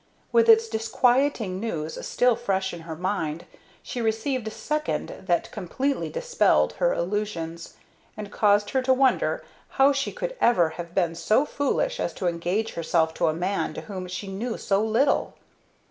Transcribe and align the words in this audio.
With 0.31 0.49
its 0.49 0.67
disquieting 0.67 1.59
news 1.59 2.03
still 2.07 2.35
fresh 2.35 2.73
in 2.73 2.79
her 2.89 2.95
mind, 2.95 3.45
she 3.83 4.01
received 4.01 4.47
a 4.47 4.49
second 4.49 5.13
that 5.27 5.51
completely 5.51 6.09
dispelled 6.09 6.73
her 6.81 6.91
illusions, 6.91 7.75
and 8.17 8.31
caused 8.31 8.71
her 8.71 8.81
to 8.81 8.95
wonder 8.95 9.45
how 9.77 9.93
she 9.93 10.11
could 10.11 10.35
ever 10.41 10.69
have 10.69 10.95
been 10.95 11.13
so 11.13 11.45
foolish 11.45 11.99
as 11.99 12.13
to 12.13 12.25
engage 12.27 12.73
herself 12.73 13.13
to 13.13 13.27
a 13.27 13.33
man 13.35 13.77
of 13.77 13.83
whom 13.83 14.07
she 14.07 14.27
knew 14.27 14.57
so 14.57 14.83
little. 14.83 15.35